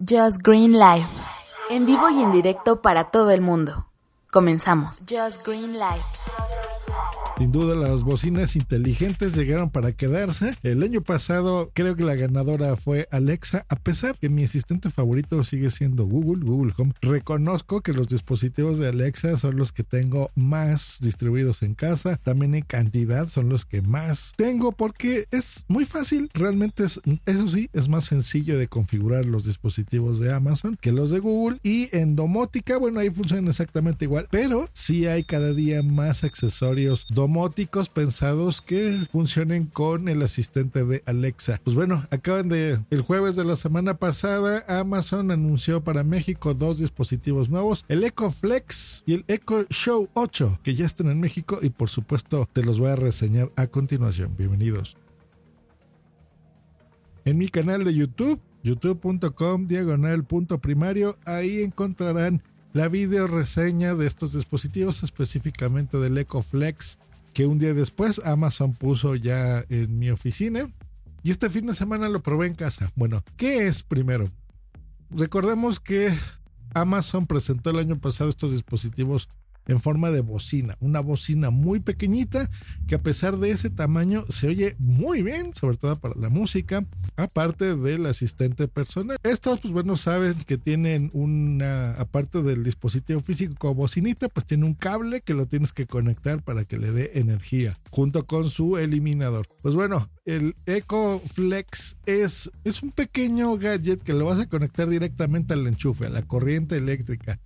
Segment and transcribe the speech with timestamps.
[0.00, 1.06] Just Green Live.
[1.70, 3.86] En vivo y en directo para todo el mundo.
[4.30, 5.00] Comenzamos.
[5.08, 6.04] Just Green Live.
[7.38, 10.56] Sin duda las bocinas inteligentes llegaron para quedarse.
[10.64, 15.44] El año pasado creo que la ganadora fue Alexa, a pesar que mi asistente favorito
[15.44, 16.94] sigue siendo Google, Google Home.
[17.00, 22.16] Reconozco que los dispositivos de Alexa son los que tengo más distribuidos en casa.
[22.16, 26.30] También en cantidad son los que más tengo porque es muy fácil.
[26.34, 31.12] Realmente es, eso sí, es más sencillo de configurar los dispositivos de Amazon que los
[31.12, 31.60] de Google.
[31.62, 37.06] Y en domótica, bueno, ahí funcionan exactamente igual, pero sí hay cada día más accesorios
[37.08, 41.60] domóticos domóticos pensados que funcionen con el asistente de Alexa.
[41.62, 46.78] Pues bueno, acaban de el jueves de la semana pasada Amazon anunció para México dos
[46.78, 51.58] dispositivos nuevos, el Echo Flex y el Echo Show 8, que ya están en México
[51.60, 54.34] y por supuesto te los voy a reseñar a continuación.
[54.34, 54.96] Bienvenidos.
[57.26, 60.26] En mi canal de YouTube, youtube.com diagonal
[61.26, 66.98] ahí encontrarán la video reseña de estos dispositivos, específicamente del Echo Flex
[67.38, 70.68] que un día después Amazon puso ya en mi oficina.
[71.22, 72.90] Y este fin de semana lo probé en casa.
[72.96, 74.28] Bueno, ¿qué es primero?
[75.08, 76.12] Recordemos que
[76.74, 79.28] Amazon presentó el año pasado estos dispositivos
[79.68, 82.50] en forma de bocina, una bocina muy pequeñita
[82.86, 86.84] que a pesar de ese tamaño se oye muy bien, sobre todo para la música,
[87.16, 89.18] aparte del asistente personal.
[89.22, 94.64] Estos, pues bueno, saben que tienen una, aparte del dispositivo físico como bocinita, pues tiene
[94.64, 98.78] un cable que lo tienes que conectar para que le dé energía, junto con su
[98.78, 99.46] eliminador.
[99.62, 104.88] Pues bueno, el Echo Flex es, es un pequeño gadget que lo vas a conectar
[104.88, 107.38] directamente al enchufe, a la corriente eléctrica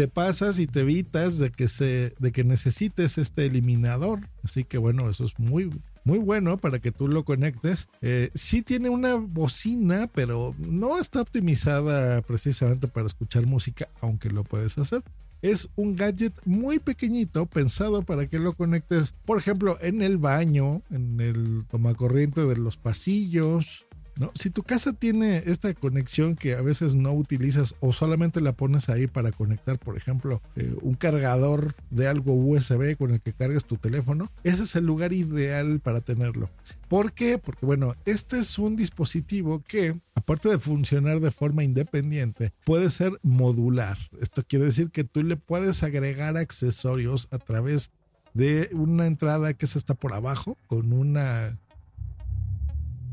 [0.00, 4.20] te pasas y te evitas de que se de que necesites este eliminador.
[4.42, 5.70] Así que bueno eso es muy
[6.04, 7.86] muy bueno para que tú lo conectes.
[8.00, 14.42] Eh, sí tiene una bocina pero no está optimizada precisamente para escuchar música aunque lo
[14.42, 15.02] puedes hacer.
[15.42, 20.80] Es un gadget muy pequeñito pensado para que lo conectes, por ejemplo, en el baño,
[20.90, 23.86] en el tomacorriente de los pasillos,
[24.34, 28.88] si tu casa tiene esta conexión que a veces no utilizas o solamente la pones
[28.88, 33.64] ahí para conectar, por ejemplo, eh, un cargador de algo USB con el que cargues
[33.64, 36.50] tu teléfono, ese es el lugar ideal para tenerlo.
[36.88, 37.38] ¿Por qué?
[37.38, 43.18] Porque bueno, este es un dispositivo que, aparte de funcionar de forma independiente, puede ser
[43.22, 43.96] modular.
[44.20, 47.90] Esto quiere decir que tú le puedes agregar accesorios a través
[48.34, 51.58] de una entrada que se está por abajo con una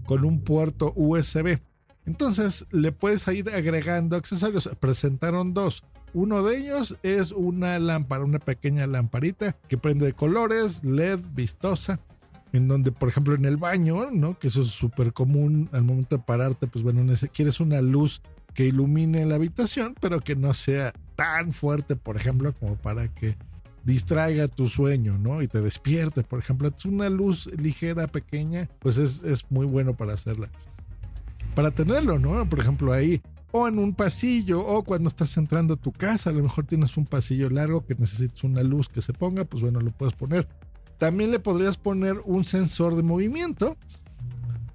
[0.07, 1.59] con un puerto USB.
[2.07, 4.67] Entonces le puedes ir agregando accesorios.
[4.79, 5.83] Presentaron dos.
[6.13, 11.99] Uno de ellos es una lámpara, una pequeña lamparita que prende de colores, LED, vistosa,
[12.53, 14.39] en donde, por ejemplo, en el baño, ¿no?
[14.39, 17.03] Que eso es súper común al momento de pararte, pues bueno,
[17.33, 18.21] quieres una luz
[18.53, 23.35] que ilumine la habitación, pero que no sea tan fuerte, por ejemplo, como para que
[23.87, 25.41] distraiga tu sueño, ¿no?
[25.41, 26.67] Y te despierte, por ejemplo.
[26.67, 30.49] Es una luz ligera, pequeña, pues es, es muy bueno para hacerla.
[31.55, 32.47] Para tenerlo, ¿no?
[32.49, 33.21] Por ejemplo, ahí
[33.51, 36.97] o en un pasillo o cuando estás entrando a tu casa, a lo mejor tienes
[36.97, 40.49] un pasillo largo que necesitas una luz que se ponga, pues bueno, lo puedes poner.
[40.97, 43.77] También le podrías poner un sensor de movimiento,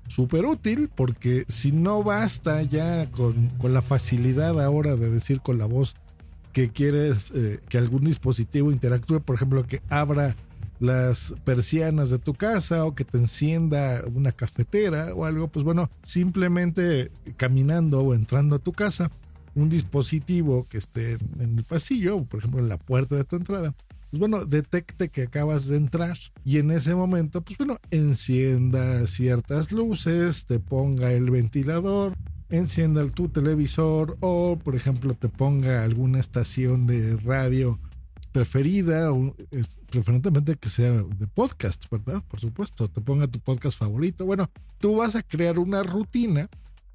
[0.08, 5.58] súper útil, porque si no basta ya con, con, la facilidad ahora de decir con
[5.58, 5.96] la voz
[6.52, 10.36] que quieres eh, que algún dispositivo interactúe, por ejemplo, que abra
[10.80, 15.90] las persianas de tu casa o que te encienda una cafetera o algo, pues bueno,
[16.02, 19.10] simplemente caminando o entrando a tu casa,
[19.54, 23.74] un dispositivo que esté en el pasillo, por ejemplo, en la puerta de tu entrada,
[24.10, 29.72] pues bueno, detecte que acabas de entrar y en ese momento, pues bueno, encienda ciertas
[29.72, 32.14] luces, te ponga el ventilador,
[32.52, 37.78] encienda tu televisor o, por ejemplo, te ponga alguna estación de radio
[38.30, 39.10] preferida,
[39.50, 42.22] eh, preferentemente que sea de podcast, ¿verdad?
[42.28, 44.24] Por supuesto, te ponga tu podcast favorito.
[44.26, 46.48] Bueno, tú vas a crear una rutina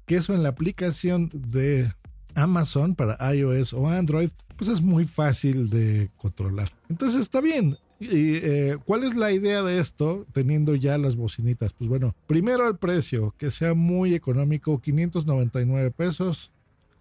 [0.06, 1.92] que eso en la aplicación de
[2.34, 6.70] Amazon para iOS o Android, pues es muy fácil de controlar.
[6.88, 11.72] Entonces está bien, ¿Y eh, cuál es la idea de esto teniendo ya las bocinitas?
[11.72, 16.52] Pues bueno, primero el precio, que sea muy económico, 599 pesos.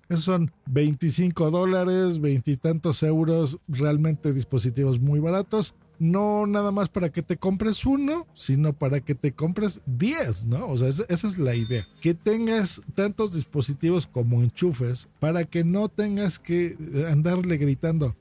[0.09, 5.75] Esos son 25 dólares, veintitantos euros, realmente dispositivos muy baratos.
[5.99, 10.67] No nada más para que te compres uno, sino para que te compres 10, ¿no?
[10.67, 11.85] O sea, esa, es la idea.
[12.01, 16.77] Que tengas tantos dispositivos como enchufes para que no tengas que
[17.09, 18.15] andarle gritando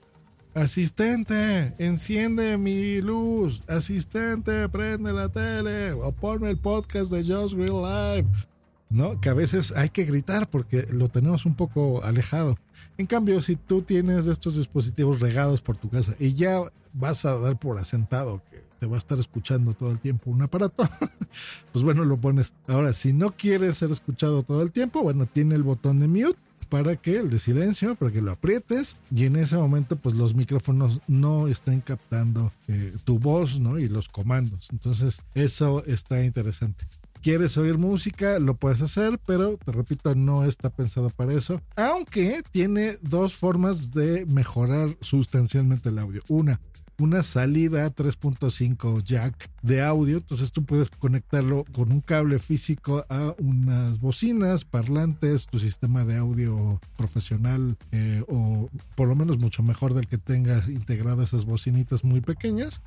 [0.57, 3.61] Asistente, enciende mi luz.
[3.69, 5.93] Asistente, prende la tele.
[5.93, 8.47] O ponme el podcast de Just Real Live.
[8.89, 9.21] ¿no?
[9.21, 12.57] Que a veces hay que gritar porque lo tenemos un poco alejado.
[12.97, 16.63] En cambio, si tú tienes estos dispositivos regados por tu casa y ya
[16.95, 20.41] vas a dar por asentado que te va a estar escuchando todo el tiempo un
[20.41, 20.89] aparato,
[21.73, 22.55] pues bueno, lo pones.
[22.67, 26.46] Ahora, si no quieres ser escuchado todo el tiempo, bueno, tiene el botón de mute
[26.69, 30.35] para que el de silencio, para que lo aprietes y en ese momento pues los
[30.35, 33.79] micrófonos no estén captando eh, tu voz, ¿no?
[33.79, 34.69] Y los comandos.
[34.73, 36.87] Entonces eso está interesante.
[37.23, 38.39] ¿Quieres oír música?
[38.39, 41.61] Lo puedes hacer, pero te repito, no está pensado para eso.
[41.75, 46.23] Aunque tiene dos formas de mejorar sustancialmente el audio.
[46.29, 46.61] Una,
[46.99, 50.19] una salida 3.5 jack de audio.
[50.19, 56.17] Entonces tú puedes conectarlo con un cable físico a unas bocinas, parlantes, tu sistema de
[56.17, 62.05] audio profesional eh, o por lo menos mucho mejor del que tengas integrado esas bocinitas
[62.05, 62.81] muy pequeñas.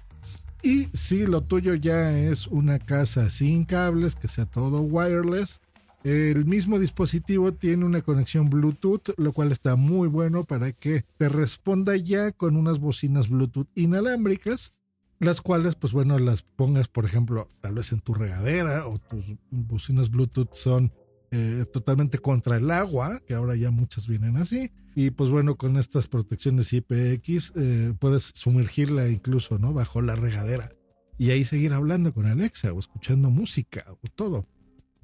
[0.61, 5.61] Y si lo tuyo ya es una casa sin cables, que sea todo wireless,
[6.03, 11.27] el mismo dispositivo tiene una conexión Bluetooth, lo cual está muy bueno para que te
[11.27, 14.73] responda ya con unas bocinas Bluetooth inalámbricas,
[15.19, 19.35] las cuales, pues bueno, las pongas, por ejemplo, tal vez en tu regadera o tus
[19.51, 20.93] bocinas Bluetooth son
[21.31, 24.71] eh, totalmente contra el agua, que ahora ya muchas vienen así.
[24.95, 29.73] Y pues bueno, con estas protecciones IPX eh, puedes sumergirla incluso, ¿no?
[29.73, 30.71] Bajo la regadera.
[31.17, 34.47] Y ahí seguir hablando con Alexa o escuchando música o todo.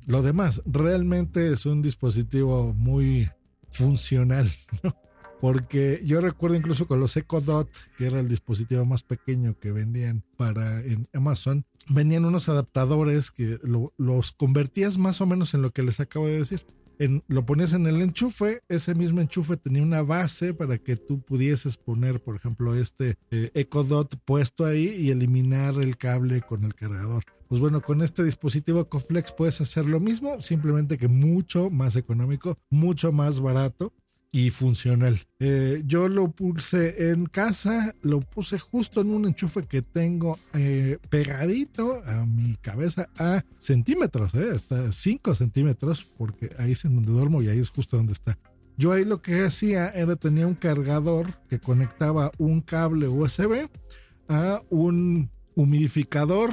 [0.07, 3.30] Lo demás, realmente es un dispositivo muy
[3.69, 4.52] funcional,
[4.84, 4.96] ¿no?
[5.42, 9.72] Porque yo recuerdo incluso con los Echo Dot, que era el dispositivo más pequeño que
[9.72, 13.60] vendían para en Amazon, venían unos adaptadores que
[13.98, 16.66] los convertías más o menos en lo que les acabo de decir.
[16.98, 21.22] En, lo ponías en el enchufe, ese mismo enchufe tenía una base para que tú
[21.22, 26.63] pudieses poner, por ejemplo, este eh, Echo Dot puesto ahí y eliminar el cable con
[26.63, 27.24] el cargador.
[27.47, 32.57] Pues bueno, con este dispositivo EcoFlex puedes hacer lo mismo, simplemente que mucho más económico,
[32.69, 33.94] mucho más barato
[34.36, 35.18] y funcional.
[35.39, 40.97] Eh, yo lo puse en casa, lo puse justo en un enchufe que tengo eh,
[41.09, 47.13] pegadito a mi cabeza a centímetros, eh, hasta 5 centímetros, porque ahí es en donde
[47.13, 48.38] duermo y ahí es justo donde está.
[48.77, 53.69] Yo ahí lo que hacía era tenía un cargador que conectaba un cable USB
[54.27, 56.51] a un humidificador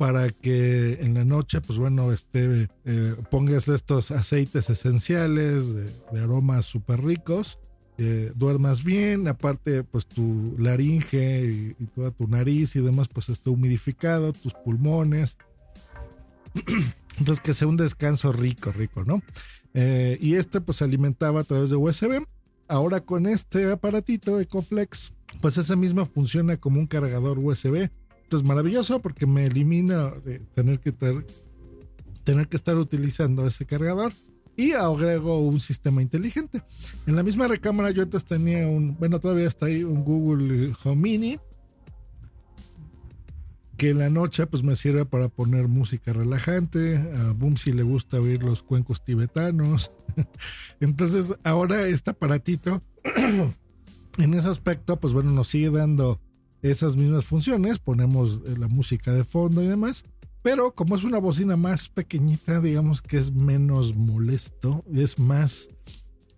[0.00, 6.64] para que en la noche, pues bueno, este, eh, pongas estos aceites esenciales de, aromas
[6.64, 7.58] súper ricos,
[8.34, 14.32] duermas bien, aparte pues tu laringe y, toda tu nariz y demás pues esté humidificado,
[14.32, 15.36] tus pulmones.
[17.18, 19.20] Entonces que sea un descanso rico, rico, ¿no?
[19.74, 22.24] Eh, y este pues se alimentaba a través de USB.
[22.68, 25.12] Ahora con este aparatito EcoFlex,
[25.42, 27.90] pues ese mismo funciona como un cargador USB
[28.36, 30.12] es maravilloso porque me elimina
[30.54, 30.92] tener que
[32.24, 34.12] tener que estar utilizando ese cargador
[34.56, 36.62] y agrego un sistema inteligente.
[37.06, 40.96] En la misma recámara yo antes tenía un, bueno, todavía está ahí un Google Home
[41.00, 41.38] Mini
[43.76, 47.82] que en la noche pues me sirve para poner música relajante, a Boom si le
[47.82, 49.90] gusta oír los cuencos tibetanos.
[50.80, 52.82] Entonces, ahora este aparatito
[54.18, 56.20] en ese aspecto pues bueno, nos sigue dando
[56.62, 60.04] esas mismas funciones, ponemos eh, la música de fondo y demás,
[60.42, 65.68] pero como es una bocina más pequeñita, digamos que es menos molesto, es más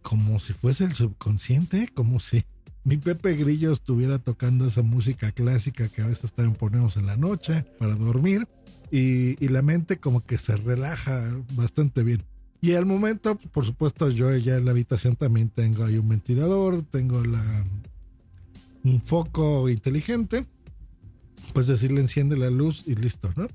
[0.03, 2.45] como si fuese el subconsciente, como si
[2.85, 7.17] mi Pepe Grillo estuviera tocando esa música clásica que a veces también ponemos en la
[7.17, 8.49] noche para dormir
[8.91, 12.23] y, y la mente como que se relaja bastante bien.
[12.61, 16.83] Y al momento, por supuesto, yo ya en la habitación también tengo ahí un ventilador,
[16.83, 17.64] tengo la,
[18.85, 20.47] un foco inteligente,
[21.53, 23.47] pues decirle enciende la luz y listo, ¿no?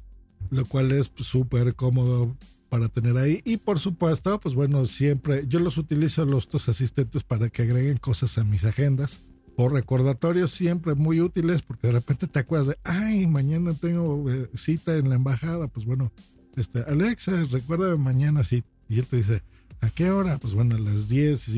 [0.50, 2.36] Lo cual es súper cómodo
[2.70, 3.42] para tener ahí.
[3.46, 7.98] Y por supuesto, pues bueno, siempre yo los utilizo los dos asistentes para que agreguen
[7.98, 12.78] cosas a mis agendas o recordatorios siempre muy útiles porque de repente te acuerdas de,
[12.84, 16.12] ay, mañana tengo eh, cita en la embajada, pues bueno,
[16.56, 18.64] este, Alexa, recuérdame mañana sí.
[18.90, 19.44] Y él te dice,
[19.82, 20.38] ¿a qué hora?
[20.38, 21.54] Pues bueno, a las 10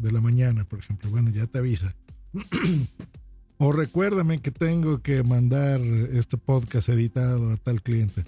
[0.00, 1.10] de la mañana, por ejemplo.
[1.10, 1.94] Bueno, ya te avisa.
[3.58, 8.24] o recuérdame que tengo que mandar este podcast editado a tal cliente.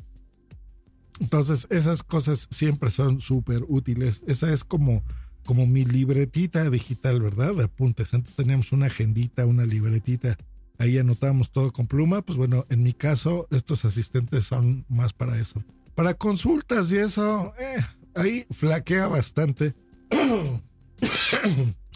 [1.20, 4.22] Entonces, esas cosas siempre son súper útiles.
[4.26, 5.02] Esa es como,
[5.44, 7.54] como mi libretita digital, ¿verdad?
[7.54, 8.14] De apuntes.
[8.14, 10.36] Antes teníamos una agendita, una libretita.
[10.78, 12.22] Ahí anotamos todo con pluma.
[12.22, 15.62] Pues bueno, en mi caso, estos asistentes son más para eso.
[15.94, 17.80] Para consultas y eso, eh,
[18.14, 19.74] ahí flaquea bastante.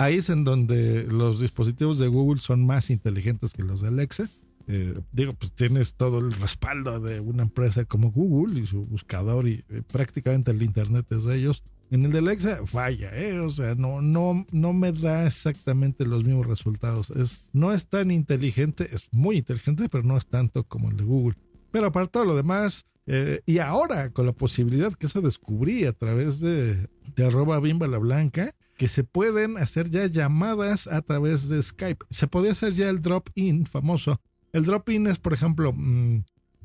[0.00, 4.30] Ahí es en donde los dispositivos de Google son más inteligentes que los de Alexa.
[4.66, 9.46] eh, digo, pues tienes todo el respaldo de una empresa como Google y su buscador
[9.46, 11.62] y eh, prácticamente el Internet es de ellos.
[11.90, 13.40] En el de Alexa falla, ¿eh?
[13.40, 17.10] O sea, no, no, no me da exactamente los mismos resultados.
[17.10, 21.04] Es, no es tan inteligente, es muy inteligente, pero no es tanto como el de
[21.04, 21.36] Google.
[21.70, 25.92] Pero para todo lo demás, eh, y ahora con la posibilidad que eso descubrí a
[25.92, 31.48] través de, de arroba bimba la blanca, que se pueden hacer ya llamadas a través
[31.48, 32.06] de Skype.
[32.08, 34.20] Se podía hacer ya el drop-in famoso.
[34.52, 36.22] El drop-in es, por ejemplo, mm,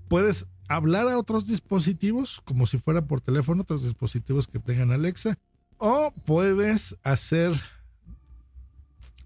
[0.07, 5.39] puedes hablar a otros dispositivos, como si fuera por teléfono, otros dispositivos que tengan Alexa,
[5.79, 7.53] o puedes hacer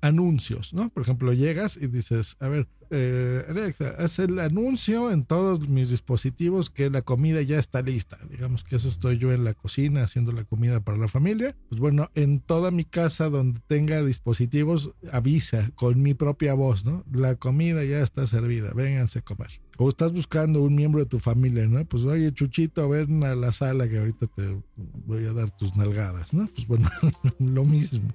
[0.01, 0.89] anuncios, ¿no?
[0.89, 5.89] Por ejemplo, llegas y dices, a ver, eh, Alexa, haz el anuncio en todos mis
[5.89, 8.17] dispositivos que la comida ya está lista.
[8.29, 11.55] Digamos que eso estoy yo en la cocina haciendo la comida para la familia.
[11.69, 17.03] Pues bueno, en toda mi casa donde tenga dispositivos, avisa con mi propia voz, ¿no?
[17.11, 19.61] La comida ya está servida, vénganse a comer.
[19.77, 21.85] O estás buscando un miembro de tu familia, ¿no?
[21.85, 26.33] Pues oye, Chuchito, ven a la sala que ahorita te voy a dar tus nalgadas,
[26.33, 26.49] ¿no?
[26.53, 26.89] Pues bueno,
[27.39, 28.09] lo mismo.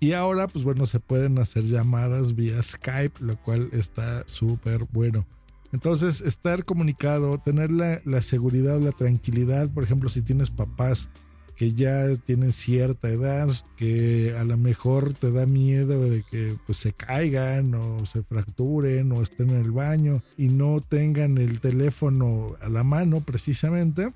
[0.00, 5.26] Y ahora, pues bueno, se pueden hacer llamadas vía Skype, lo cual está súper bueno.
[5.72, 11.10] Entonces, estar comunicado, tener la, la, seguridad, la tranquilidad, por ejemplo, si tienes papás
[11.60, 16.78] que ya tienen cierta edad, que a lo mejor te da miedo de que pues,
[16.78, 22.56] se caigan o se fracturen o estén en el baño y no tengan el teléfono
[22.62, 24.10] a la mano precisamente,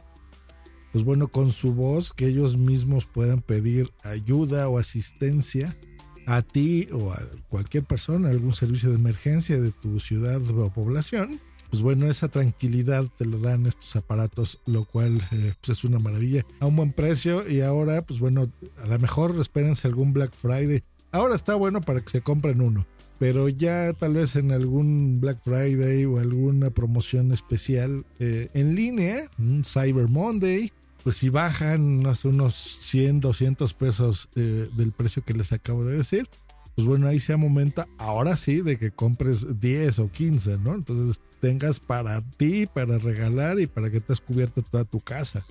[0.95, 5.77] pues bueno, con su voz, que ellos mismos puedan pedir ayuda o asistencia
[6.25, 11.41] a ti o a cualquier persona, algún servicio de emergencia de tu ciudad o población.
[11.69, 15.99] Pues bueno, esa tranquilidad te lo dan estos aparatos, lo cual eh, pues es una
[15.99, 16.47] maravilla.
[16.61, 18.49] A un buen precio y ahora, pues bueno,
[18.81, 20.85] a lo mejor espérense algún Black Friday.
[21.11, 22.87] Ahora está bueno para que se compren uno
[23.19, 29.31] pero ya tal vez en algún Black Friday o alguna promoción especial eh, en línea,
[29.39, 30.73] un Cyber Monday,
[31.05, 36.29] pues si bajan unos 100, 200 pesos eh, del precio que les acabo de decir,
[36.75, 40.75] pues bueno, ahí sea momento, ahora sí, de que compres 10 o 15, ¿no?
[40.75, 45.45] Entonces tengas para ti, para regalar y para que te has cubierto toda tu casa.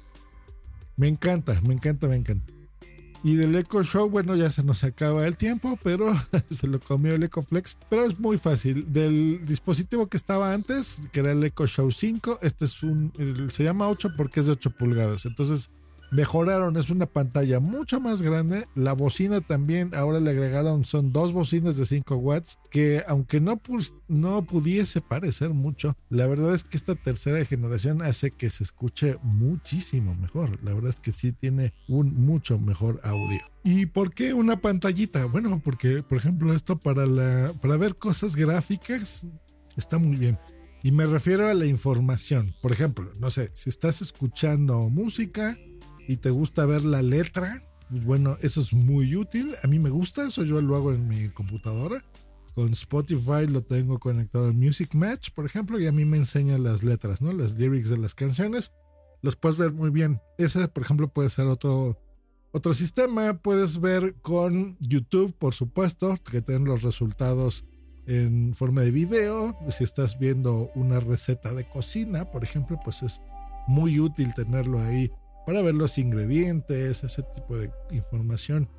[0.97, 2.51] Me encanta, me encanta, me encanta.
[3.23, 6.13] Y del Echo Show, bueno, ya se nos acaba el tiempo, pero
[6.51, 7.77] se lo comió el Echo Flex.
[7.89, 8.91] Pero es muy fácil.
[8.91, 13.13] Del dispositivo que estaba antes, que era el Echo Show 5, este es un.
[13.49, 15.25] Se llama 8 porque es de 8 pulgadas.
[15.25, 15.71] Entonces
[16.13, 18.67] mejoraron, es una pantalla mucho más grande.
[18.75, 23.59] La bocina también, ahora le agregaron, son dos bocinas de 5 watts, que aunque no,
[24.07, 29.17] no pudiese parecer mucho, la verdad es que esta tercera generación hace que se escuche
[29.23, 30.63] muchísimo mejor.
[30.63, 33.41] La verdad es que sí tiene un mucho mejor audio.
[33.63, 35.25] ¿Y por qué una pantallita?
[35.25, 39.25] Bueno, porque, por ejemplo, esto para, la, para ver cosas gráficas
[39.77, 40.37] está muy bien.
[40.85, 42.53] Y me refiero a la información.
[42.61, 45.57] Por ejemplo, no sé, si estás escuchando música,
[46.07, 49.55] y te gusta ver la letra, pues bueno, eso es muy útil.
[49.63, 52.03] A mí me gusta, eso yo lo hago en mi computadora.
[52.55, 56.57] Con Spotify lo tengo conectado en Music Match, por ejemplo, y a mí me enseña
[56.57, 57.33] las letras, ¿no?
[57.33, 58.71] Las lyrics de las canciones.
[59.21, 60.21] Los puedes ver muy bien.
[60.37, 61.99] Ese, por ejemplo, puede ser otro,
[62.51, 63.33] otro sistema.
[63.41, 67.65] Puedes ver con YouTube, por supuesto, que tienen los resultados
[68.05, 69.57] en forma de video.
[69.69, 73.21] Si estás viendo una receta de cocina, por ejemplo, pues es
[73.67, 75.11] muy útil tenerlo ahí
[75.45, 78.69] para ver los ingredientes, ese tipo de información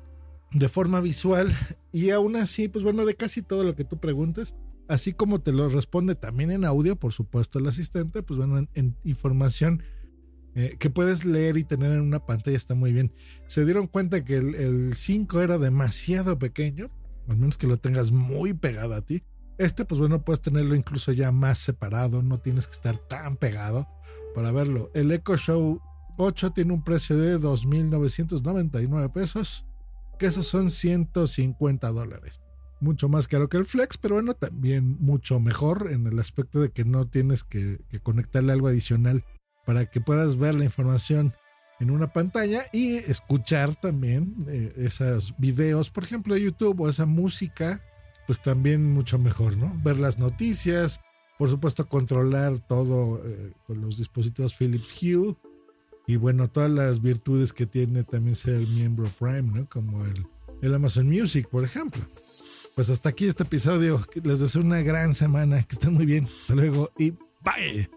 [0.51, 1.55] de forma visual.
[1.91, 4.55] Y aún así, pues bueno, de casi todo lo que tú preguntes,
[4.87, 8.97] así como te lo responde también en audio, por supuesto, el asistente, pues bueno, en,
[9.03, 9.81] información
[10.55, 13.13] eh, que puedes leer y tener en una pantalla está muy bien.
[13.47, 16.89] Se dieron cuenta que el, el 5 era demasiado pequeño,
[17.27, 19.23] al menos que lo tengas muy pegado a ti.
[19.57, 23.87] Este, pues bueno, puedes tenerlo incluso ya más separado, no tienes que estar tan pegado
[24.33, 24.91] para verlo.
[24.93, 25.81] El Echo Show
[26.17, 29.65] 8 tiene un precio de 2.999 pesos,
[30.17, 32.41] que esos son 150 dólares.
[32.79, 36.69] Mucho más caro que el Flex, pero bueno, también mucho mejor en el aspecto de
[36.71, 39.23] que no tienes que, conectarle algo adicional
[39.65, 41.33] para que puedas ver la información
[41.79, 47.05] en una pantalla y escuchar también eh, esos videos, por ejemplo, de YouTube o esa
[47.05, 47.81] música,
[48.27, 49.73] pues también mucho mejor, ¿no?
[49.83, 51.01] Ver las noticias,
[51.37, 55.35] por supuesto, controlar todo eh, con los dispositivos Philips Hue
[56.07, 59.69] y bueno, todas las virtudes que tiene también ser miembro Prime, ¿no?
[59.69, 60.25] Como el,
[60.61, 62.03] el Amazon Music, por ejemplo.
[62.75, 64.01] Pues hasta aquí este episodio.
[64.23, 65.63] Les deseo una gran semana.
[65.63, 66.27] Que estén muy bien.
[66.35, 67.89] Hasta luego y bye.